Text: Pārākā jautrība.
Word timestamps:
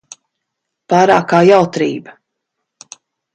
Pārākā 0.93 1.41
jautrība. 1.49 2.17